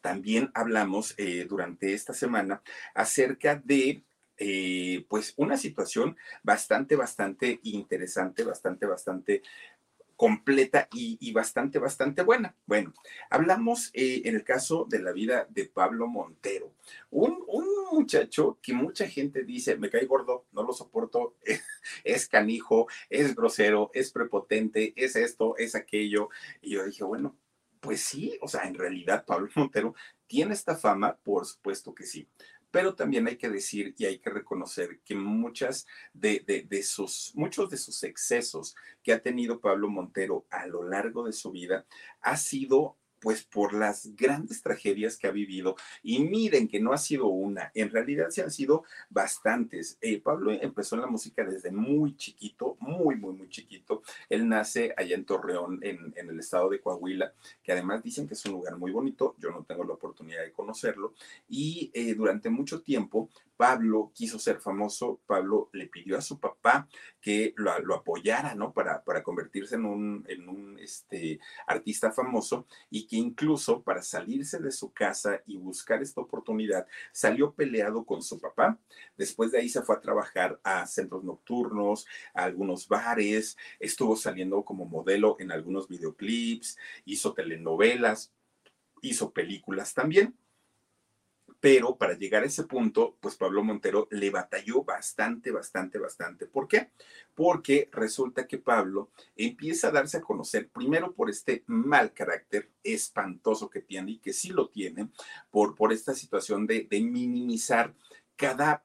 [0.00, 2.62] también hablamos eh, durante esta semana
[2.94, 4.04] acerca de
[4.38, 9.42] eh, pues una situación bastante, bastante interesante, bastante, bastante
[10.22, 12.54] completa y, bastante, bastante buena.
[12.64, 12.94] Bueno,
[13.28, 16.72] hablamos eh, en el caso de la vida de Pablo Montero,
[17.10, 17.44] un,
[17.90, 21.34] muchacho que mucha gente dice, me cae gordo, no lo soporto,
[22.04, 26.28] es canijo, es grosero, es prepotente, es esto, es aquello.
[26.60, 27.36] Y yo dije, bueno,
[27.80, 29.92] pues sí, o sea, en realidad Pablo Montero
[30.28, 32.28] tiene esta fama, por supuesto que sí
[32.72, 37.68] pero también hay que decir y hay que reconocer que muchas de, de, sus, muchos
[37.68, 41.86] de sus excesos que ha tenido Pablo Montero a lo largo de su vida
[42.22, 45.76] ha sido pues por las grandes tragedias que ha vivido.
[46.02, 49.96] Y miren que no ha sido una, en realidad se han sido bastantes.
[50.00, 54.02] Eh, Pablo empezó en la música desde muy chiquito, muy, muy, muy chiquito.
[54.28, 57.32] Él nace allá en Torreón, en, el estado de Coahuila,
[57.62, 59.36] que además dicen que es un lugar muy bonito.
[59.38, 61.14] Yo no tengo la oportunidad de conocerlo.
[61.48, 66.88] Y eh, durante mucho tiempo, Pablo quiso ser famoso, Pablo le pidió a su papá
[67.20, 68.72] que lo, apoyara, ¿no?
[68.72, 74.58] Para, para convertirse en un, en un este, artista famoso y que incluso para salirse
[74.58, 78.78] de su casa y buscar esta oportunidad, salió peleado con su papá.
[79.16, 84.64] Después de ahí se fue a trabajar a centros nocturnos, a algunos bares, estuvo saliendo
[84.64, 88.32] como modelo en algunos videoclips, hizo telenovelas,
[89.02, 90.34] hizo películas también
[91.62, 96.46] pero para llegar a ese punto, pues Pablo Montero le batalló bastante, bastante, bastante.
[96.46, 96.90] ¿Por qué?
[97.36, 103.70] Porque resulta que Pablo empieza a darse a conocer primero por este mal carácter espantoso
[103.70, 105.10] que tiene y que sí lo tiene,
[105.52, 107.94] por, por esta situación de, de minimizar
[108.34, 108.82] cada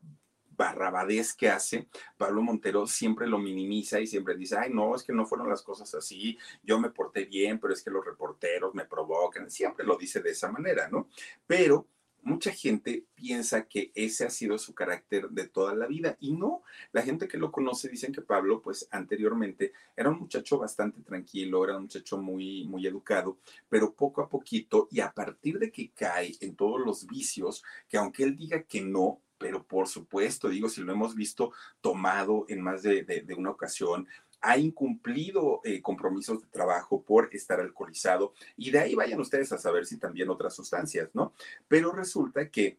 [0.52, 5.14] barrabadez que hace, Pablo Montero siempre lo minimiza y siempre dice, ay, no, es que
[5.14, 8.86] no fueron las cosas así, yo me porté bien, pero es que los reporteros me
[8.86, 11.10] provocan, siempre lo dice de esa manera, ¿no?
[11.48, 11.88] Pero
[12.22, 16.64] mucha gente piensa que ese ha sido su carácter de toda la vida y no,
[16.92, 21.64] la gente que lo conoce dicen que Pablo pues anteriormente era un muchacho bastante tranquilo,
[21.64, 23.38] era un muchacho muy muy educado,
[23.70, 27.98] pero poco a poquito y a partir de que cae en todos los vicios, que
[27.98, 31.52] aunque él diga que no, pero por supuesto, digo, si lo hemos visto
[31.82, 34.08] tomado en más de, de una ocasión,
[34.42, 39.58] ha incumplido eh, compromisos de trabajo por estar alcoholizado y de ahí vayan ustedes a
[39.58, 41.34] saber si también otras sustancias, ¿no?
[41.68, 42.78] Pero resulta que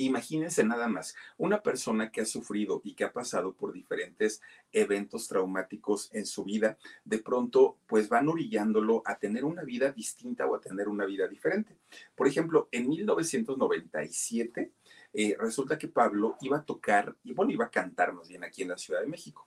[0.00, 4.40] Imagínense nada más, una persona que ha sufrido y que ha pasado por diferentes
[4.72, 10.46] eventos traumáticos en su vida, de pronto pues van orillándolo a tener una vida distinta
[10.46, 11.76] o a tener una vida diferente.
[12.14, 14.72] Por ejemplo, en 1997
[15.12, 18.62] eh, resulta que Pablo iba a tocar, y bueno, iba a cantar más bien aquí
[18.62, 19.46] en la Ciudad de México.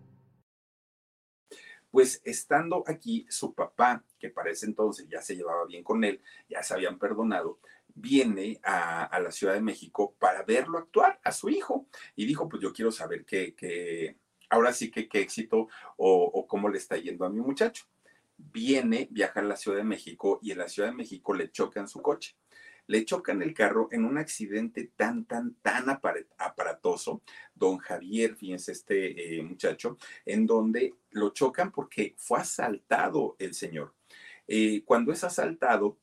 [1.91, 6.21] Pues estando aquí, su papá, que para ese entonces ya se llevaba bien con él,
[6.49, 7.59] ya se habían perdonado,
[7.93, 11.87] viene a, la Ciudad de México para verlo actuar a su hijo.
[12.15, 14.17] Y dijo, pues yo quiero saber qué,
[14.49, 17.85] ahora sí que qué éxito o, o cómo le está yendo a mi muchacho.
[18.37, 21.87] Viene, viaja a la Ciudad de México y en la Ciudad de México le chocan
[21.87, 22.35] su coche
[22.91, 27.21] le chocan el carro en un accidente tan, tan, tan aparatoso,
[27.55, 33.93] don Javier, fíjense este eh, muchacho, en donde lo chocan porque fue asaltado el señor.
[34.45, 35.97] Eh, cuando es asaltado,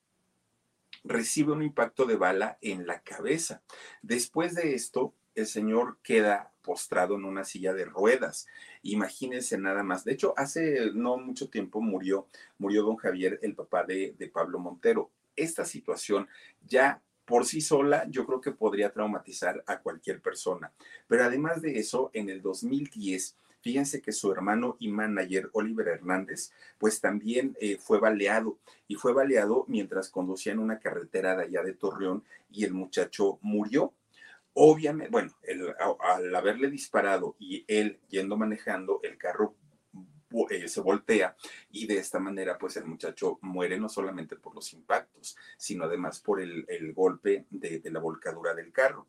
[1.05, 3.63] recibe un impacto de bala en la cabeza.
[4.01, 8.47] Después de esto, el señor queda postrado en una silla de ruedas.
[8.81, 10.05] Imagínense nada más.
[10.07, 14.59] De hecho, hace no mucho tiempo murió, murió don Javier, el papá de, de Pablo
[14.59, 16.29] Montero esta situación
[16.67, 20.73] ya por sí sola yo creo que podría traumatizar a cualquier persona.
[21.07, 26.53] Pero además de eso, en el 2010, fíjense que su hermano y manager, Oliver Hernández,
[26.79, 31.63] pues también eh, fue baleado y fue baleado mientras conducía en una carretera de allá
[31.63, 33.93] de Torreón y el muchacho murió.
[34.55, 35.33] Obviamente, bueno,
[36.01, 39.55] al haberle disparado y él yendo manejando, el carro
[40.51, 41.37] eh, se voltea
[41.71, 46.21] y de esta manera pues el muchacho muere no solamente por los impactos, sino además
[46.21, 49.07] por el, golpe de, la volcadura del carro.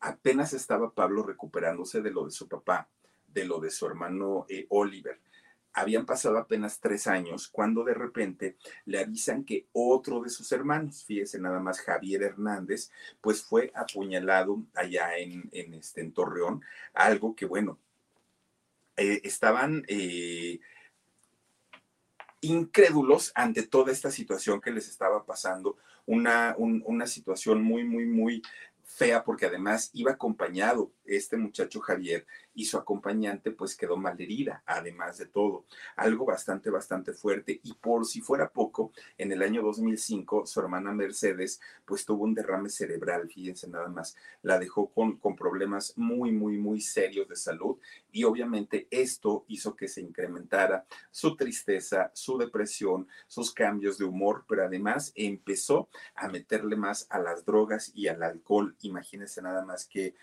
[0.00, 2.88] Apenas estaba Pablo recuperándose de lo de su papá,
[3.28, 5.20] de lo de su hermano eh, Oliver.
[5.72, 8.56] Habían pasado apenas tres años cuando de repente
[8.86, 12.90] le avisan que otro de sus hermanos, fíjese nada más Javier Hernández,
[13.20, 16.62] pues fue apuñalado allá en, en, este, en Torreón,
[16.94, 17.78] algo que bueno,
[18.96, 20.60] eh, estaban eh,
[22.40, 25.76] incrédulos ante toda esta situación que les estaba pasando,
[26.06, 28.42] una, una situación muy, muy, muy
[28.84, 35.18] fea porque además iba acompañado este muchacho Javier y su acompañante pues quedó malherida, además
[35.18, 35.66] de todo.
[35.96, 37.60] Algo bastante, bastante fuerte.
[37.62, 42.34] Y por si fuera poco, en el año 2005 su hermana Mercedes pues tuvo un
[42.34, 47.36] derrame cerebral, fíjense nada más, la dejó con, con problemas muy, muy, muy serios de
[47.36, 47.78] salud
[48.10, 54.44] y obviamente esto hizo que se incrementara su tristeza, su depresión, sus cambios de humor,
[54.48, 58.74] pero además empezó a meterle más a las drogas y al alcohol.
[58.80, 60.14] Imagínense nada más que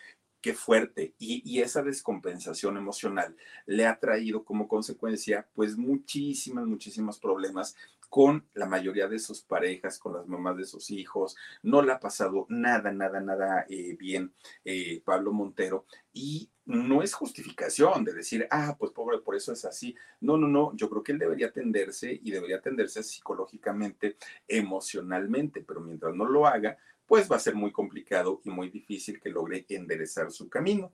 [0.43, 1.15] qué fuerte.
[1.17, 3.35] Y, esa descompensación emocional
[3.65, 7.75] le ha traído como consecuencia, pues, muchísimas, muchísimos problemas
[8.09, 11.35] con la mayoría de sus parejas, con las mamás de sus hijos.
[11.63, 14.33] No le ha pasado nada, nada, nada eh, bien
[14.65, 15.85] eh, Pablo Montero.
[16.11, 19.95] Y no es justificación de decir, ah, pues pobre, por eso es así.
[20.19, 24.17] No, no, no, yo creo que él debería atenderse y debería atenderse psicológicamente,
[24.47, 29.19] emocionalmente, pero mientras no lo haga, pues va a ser muy complicado y muy difícil
[29.19, 30.93] que logre enderezar su camino.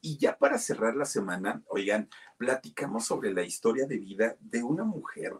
[0.00, 4.84] Y ya para cerrar la semana, oigan, platicamos sobre la historia de vida de una
[4.84, 5.32] mujer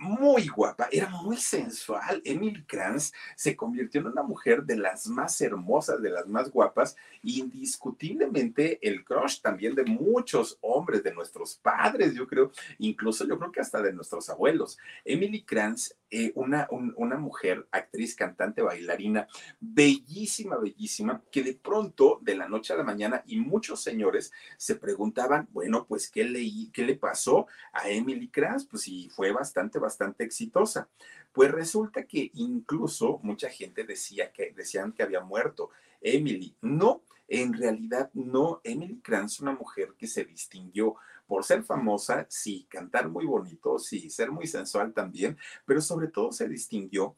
[0.00, 2.22] muy guapa, era muy sensual.
[2.24, 6.96] Emily Kranz se convirtió en una mujer de las más hermosas, de las más guapas,
[7.22, 13.52] indiscutiblemente el crush también de muchos hombres, de nuestros padres, yo creo, incluso yo creo
[13.52, 14.78] que hasta de nuestros abuelos.
[15.04, 19.28] Emily Kranz, eh, una, una mujer, actriz, cantante, bailarina,
[19.60, 24.76] bellísima, bellísima, que de pronto, de la noche a la mañana, y muchos señores se
[24.76, 28.64] preguntaban, bueno, pues, ¿qué, qué le pasó a Emily Kranz?
[28.64, 30.88] Pues sí, fue bastante, bastante bastante exitosa.
[31.32, 35.70] Pues resulta que incluso mucha gente decía que decían que había muerto
[36.00, 36.56] Emily.
[36.62, 38.60] No, en realidad no.
[38.62, 40.94] Emily Kranz, una mujer que se distinguió
[41.26, 46.32] por ser famosa, sí, cantar muy bonito, sí, ser muy sensual también, pero sobre todo
[46.32, 47.16] se distinguió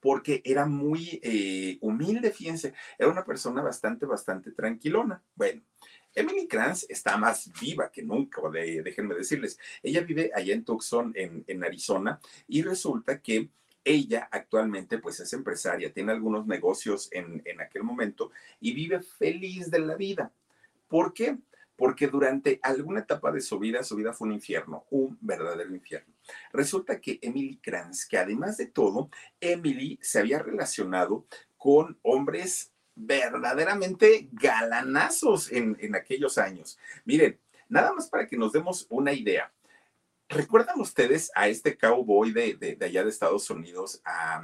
[0.00, 5.22] porque era muy eh, humilde, fíjense, era una persona bastante, bastante tranquilona.
[5.34, 5.62] Bueno,
[6.14, 9.58] Emily Kranz está más viva que nunca, déjenme decirles.
[9.82, 13.50] Ella vive allá en Tucson, en, Arizona, y resulta que
[13.82, 19.70] ella actualmente pues es empresaria, tiene algunos negocios en, en aquel momento y vive feliz
[19.70, 20.32] de la vida.
[20.88, 21.38] ¿Por qué?
[21.76, 26.14] Porque durante alguna etapa de su vida, su vida fue un infierno, un verdadero infierno.
[26.52, 29.10] Resulta que Emily Kranz, que además de todo,
[29.40, 36.78] Emily se había relacionado con hombres verdaderamente galanazos en, aquellos años.
[37.04, 37.38] Miren,
[37.68, 39.52] nada más para que nos demos una idea.
[40.28, 44.42] ¿Recuerdan ustedes a este cowboy de, de, allá de Estados Unidos, a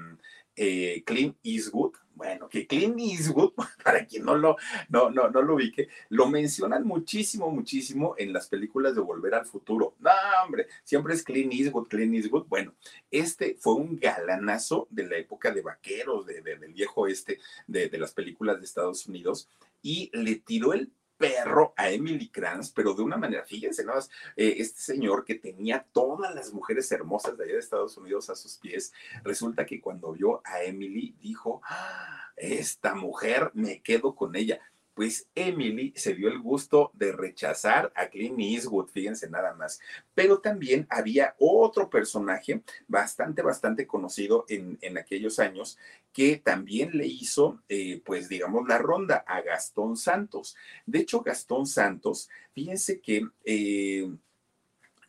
[0.57, 1.92] eh, Clint Eastwood?
[2.14, 3.53] Bueno, que Clint Eastwood,
[3.84, 4.57] para quien no lo,
[4.90, 9.46] no, no, no lo ubique, lo mencionan muchísimo, muchísimo en las películas de Volver al
[9.46, 9.94] Futuro.
[10.01, 10.11] No,
[10.44, 12.46] hombre, siempre es Clint Eastwood, Clint Eastwood.
[12.46, 12.74] Bueno,
[13.11, 17.98] este fue un galanazo de la época de vaqueros, de, del viejo este, de, de
[17.98, 19.48] las películas de Estados Unidos,
[19.82, 23.92] y le tiró el perro a Emily Kranz, pero de una manera, fíjense, ¿no?
[24.36, 28.34] Eh, este señor que tenía todas las mujeres hermosas de allá de Estados Unidos a
[28.34, 34.34] sus pies, resulta que cuando vio a Emily dijo, ah, esta mujer, me quedo con
[34.34, 34.60] ella
[34.95, 39.80] pues Emily se dio el gusto de rechazar a Clint Eastwood, fíjense nada más.
[40.14, 45.78] Pero también había otro personaje bastante, bastante conocido en, aquellos años
[46.12, 50.57] que también le hizo, eh, pues digamos, la ronda a Gastón Santos.
[50.86, 53.28] De hecho, Gastón Santos, fíjense que...
[53.45, 54.11] Eh,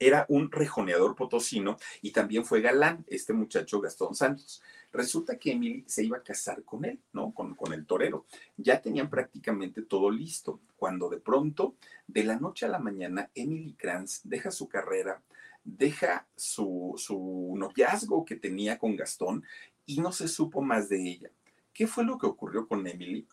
[0.02, 4.64] era un rejoneador potosino y también fue galán, este muchacho Gastón Santos.
[4.94, 7.34] Resulta que Emily se iba a casar con él, ¿no?
[7.34, 8.26] Con, con el torero.
[8.58, 11.76] Ya tenían prácticamente todo listo, cuando de pronto,
[12.08, 15.22] de la noche a la mañana, Emily Kranz deja su carrera,
[15.64, 19.44] deja su, su noviazgo que tenía con Gastón
[19.86, 21.32] y no se supo más de ella.
[21.74, 23.28] ¿Qué fue lo que ocurrió con Emily?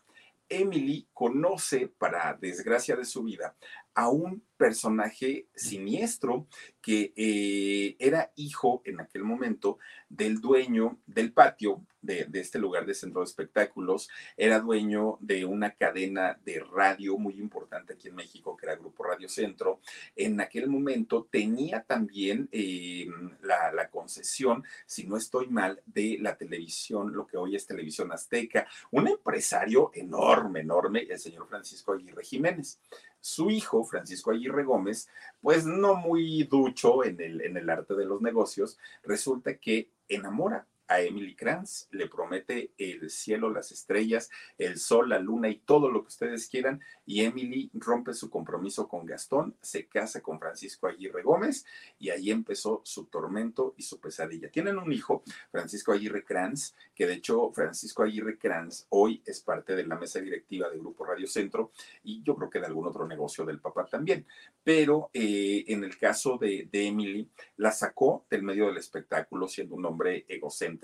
[0.49, 3.55] Emily conoce, para desgracia de su vida,
[3.99, 6.47] a un personaje siniestro
[6.81, 9.79] que eh, era hijo en aquel momento
[10.09, 15.73] del dueño del patio de, este lugar de centro de espectáculos, era dueño de una
[15.73, 19.81] cadena de radio muy importante aquí en México, que era Grupo Radio Centro.
[20.15, 23.09] En aquel momento tenía también eh,
[23.43, 28.13] la, la concesión, si no estoy mal, de la televisión, lo que hoy es Televisión
[28.13, 32.79] Azteca, un empresario enorme, enorme, el señor Francisco Aguirre Jiménez
[33.21, 35.09] su hijo, Francisco Aguirre Gómez,
[35.41, 40.67] pues no muy ducho en el, en el arte de los negocios, resulta que enamora
[40.89, 45.91] a Emily Kranz, le promete el cielo, las estrellas, el sol, la luna y todo
[45.91, 50.87] lo que ustedes quieran, y Emily rompe su compromiso con Gastón, se casa con Francisco
[50.87, 51.67] Aguirre Gómez
[51.99, 54.51] y ahí empezó su tormento y su pesadilla.
[54.51, 59.77] Tienen un hijo, Francisco Aguirre Kranz, que de hecho Francisco Aguirre Kranz hoy es parte
[59.77, 61.73] de la mesa directiva de Grupo Radio Centro
[62.03, 64.27] y yo creo que de algún otro negocio del papá también,
[64.65, 69.75] pero eh, en el caso de, de Emily, la sacó del medio del espectáculo siendo
[69.75, 70.78] un hombre egocéntrico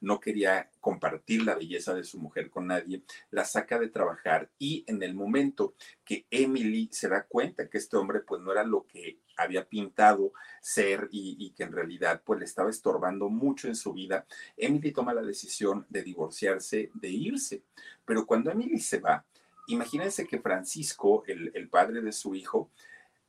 [0.00, 4.84] no quería compartir la belleza de su mujer con nadie, la saca de trabajar y
[4.86, 5.74] en el momento
[6.04, 10.32] que Emily se da cuenta que este hombre pues no era lo que había pintado
[10.60, 14.26] ser y, que en realidad pues le estaba estorbando mucho en su vida,
[14.56, 17.62] Emily toma la decisión de divorciarse, de irse.
[18.04, 19.24] Pero cuando Emily se va,
[19.68, 22.70] imagínense que Francisco, el padre de su hijo,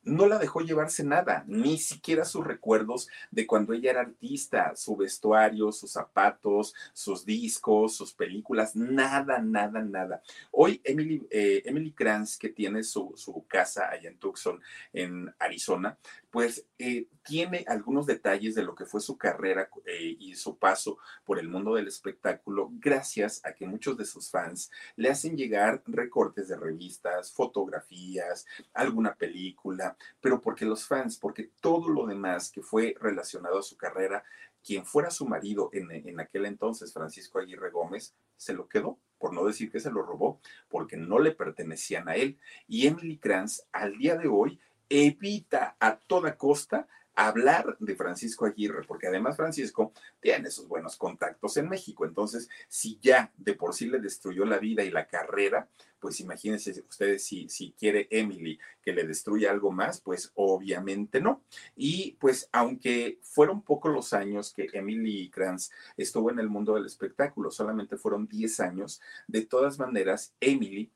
[0.07, 4.95] no la dejó llevarse nada, ni siquiera sus recuerdos de cuando ella era artista, su
[4.95, 10.21] vestuario, sus zapatos, sus discos, sus películas, nada, nada, nada.
[10.51, 14.61] Hoy Emily, eh, Emily Kranz, que tiene su, su, casa allá en Tucson,
[14.93, 15.97] en Arizona,
[16.31, 20.97] pues eh, tiene algunos detalles de lo que fue su carrera eh, y su paso
[21.25, 25.83] por el mundo del espectáculo, gracias a que muchos de sus fans le hacen llegar
[25.85, 32.61] recortes de revistas, fotografías, alguna película, pero porque los fans, porque todo lo demás que
[32.61, 34.23] fue relacionado a su carrera,
[34.63, 39.33] quien fuera su marido en, en aquel entonces, Francisco Aguirre Gómez, se lo quedó, por
[39.33, 40.39] no decir que se lo robó,
[40.69, 42.37] porque no le pertenecían a él.
[42.67, 46.87] Y Emily Kranz, al día de hoy, evita a toda costa
[47.17, 52.05] hablar de Francisco Aguirre, porque además Francisco tiene sus buenos contactos en México.
[52.05, 55.67] Entonces, si ya de por sí le destruyó la vida y la carrera,
[55.99, 61.41] pues imagínense ustedes si, si quiere Emily que le destruya algo más, pues obviamente no.
[61.75, 66.85] Y pues aunque fueron pocos los años que Emily Kranz estuvo en el mundo del
[66.85, 70.91] espectáculo, solamente fueron 10 años, de todas maneras, Emily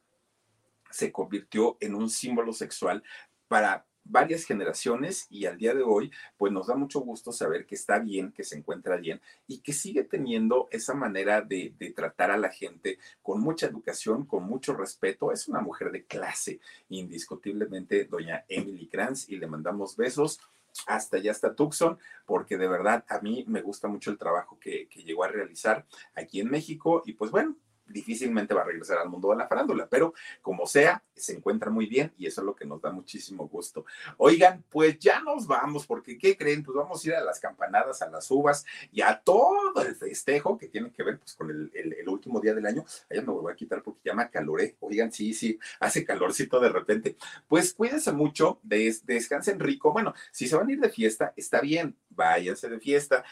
[0.91, 3.01] se convirtió en un símbolo sexual
[3.47, 7.75] para varias generaciones y al día de hoy, pues nos da mucho gusto saber que
[7.75, 12.37] está bien, que se encuentra bien y que sigue teniendo esa manera de, tratar a
[12.37, 15.31] la gente con mucha educación, con mucho respeto.
[15.31, 20.39] Es una mujer de clase, indiscutiblemente, doña Emily Kranz, y le mandamos besos
[20.87, 24.87] hasta allá hasta Tucson, porque de verdad a mí me gusta mucho el trabajo que,
[24.87, 25.85] que llegó a realizar
[26.15, 27.57] aquí en México y pues bueno,
[27.91, 31.85] difícilmente va a regresar al mundo de la farándula, pero como sea, se encuentra muy
[31.85, 33.85] bien y eso es lo que nos da muchísimo gusto.
[34.17, 36.63] Oigan, pues ya nos vamos, porque ¿qué creen?
[36.63, 40.57] Pues vamos a ir a las campanadas, a las uvas y a todo el festejo
[40.57, 41.71] que tiene que ver pues, con el,
[42.07, 42.83] último día del año.
[43.09, 44.75] Allá me voy a quitar porque ya me caloré.
[44.79, 47.15] Oigan, sí, sí, hace calorcito de repente.
[47.47, 49.91] Pues cuídense mucho, des, descansen rico.
[49.91, 53.23] Bueno, si se van a ir de fiesta, está bien, váyanse de fiesta.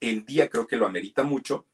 [0.00, 1.66] El día creo que lo amerita mucho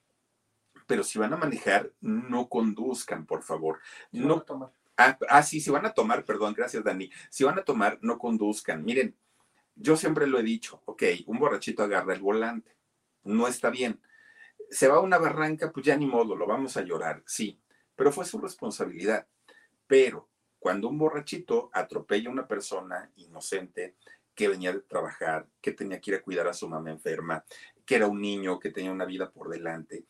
[0.92, 3.78] pero si van a manejar, no conduzcan, por favor.
[4.10, 4.72] No tomar.
[4.98, 7.10] Ah, ah, sí, si van a tomar, perdón, gracias Dani.
[7.30, 8.84] Si van a tomar, no conduzcan.
[8.84, 9.16] Miren,
[9.74, 12.76] yo siempre lo he dicho, ok, un borrachito agarra el volante,
[13.24, 14.02] no está bien.
[14.68, 17.58] Se va a una barranca, pues ya ni modo, lo vamos a llorar, sí,
[17.96, 19.26] pero fue su responsabilidad.
[19.86, 20.28] Pero
[20.58, 23.96] cuando un borrachito atropella a una persona inocente
[24.34, 27.42] que venía de trabajar, que tenía que ir a cuidar a su mamá enferma,
[27.86, 30.04] que era un niño que tenía una vida por delante,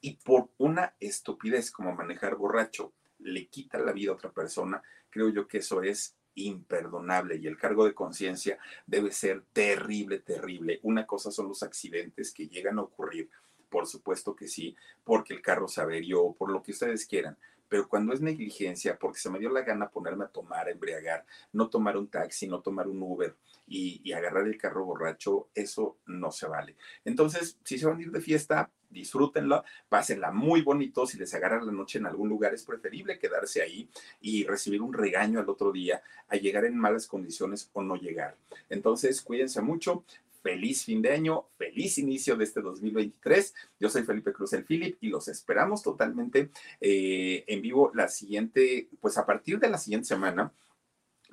[0.00, 5.28] y por una estupidez como manejar borracho le quita la vida a otra persona, creo
[5.30, 10.78] yo que eso es imperdonable y el cargo de conciencia debe ser terrible, terrible.
[10.82, 13.28] Una cosa son los accidentes que llegan a ocurrir,
[13.68, 17.36] por supuesto que sí, porque el carro se averió, por lo que ustedes quieran,
[17.68, 21.26] pero cuando es negligencia, porque se me dio la gana ponerme a tomar, a embriagar,
[21.52, 23.36] no tomar un taxi, no tomar un Uber
[23.66, 26.76] y, y agarrar el carro borracho, eso no se vale.
[27.04, 31.66] Entonces, si se van a ir de fiesta, disfrútenlo, pásenla muy bonito, si les agarran
[31.66, 33.88] la noche en algún lugar es preferible quedarse ahí
[34.20, 38.36] y recibir un regaño al otro día a llegar en malas condiciones o no llegar.
[38.68, 40.04] Entonces, cuídense mucho,
[40.42, 43.54] feliz fin de año, feliz inicio de este 2023.
[43.78, 48.88] Yo soy Felipe Cruz el Philip y los esperamos totalmente eh, en vivo la siguiente,
[49.00, 50.52] pues a partir de la siguiente semana.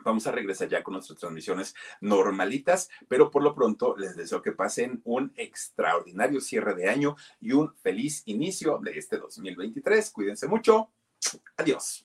[0.06, 4.52] Vamos a regresar ya con nuestras transmisiones normalitas, pero por lo pronto les deseo que
[4.52, 10.12] pasen un extraordinario cierre de año y un feliz inicio de este 2023.
[10.12, 10.92] Cuídense mucho.
[11.58, 12.05] Adiós.